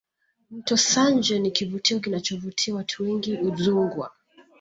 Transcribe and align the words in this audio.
mto 0.51 0.77
sanje 0.77 1.39
ni 1.39 1.51
kivutio 1.51 1.99
kinachovutia 1.99 2.75
watu 2.75 3.03
wengi 3.03 3.37
udzungwa 3.37 4.11